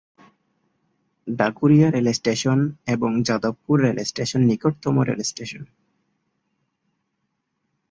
Dhakuria 1.27 1.87
rail station 1.91 2.59
এবং 2.87 3.11
Jadavpur 3.21 3.75
rail 3.81 3.99
station 4.03 4.41
নিকটতম 4.41 4.95
rail station. 5.01 5.63